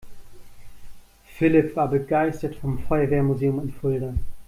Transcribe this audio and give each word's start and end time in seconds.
Philipp 1.35 1.75
war 1.75 1.87
begeistert 1.87 2.55
vom 2.55 2.79
Feuerwehrmuseum 2.79 3.59
in 3.61 3.71
Fulda. 3.71 4.15